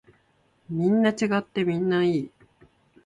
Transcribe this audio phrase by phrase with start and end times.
[0.67, 2.31] みんな違ってみんないい。